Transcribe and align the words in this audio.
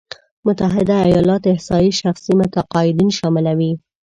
متحده 0.45 0.95
ایالات 1.07 1.43
احصایې 1.53 1.91
شخصي 2.01 2.31
مقاعدين 2.41 3.09
شاملوي. 3.17 3.71